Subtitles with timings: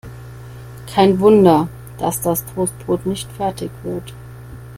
[0.87, 1.67] Kein Wunder,
[1.99, 4.15] dass das Toastbrot nicht fertig wird.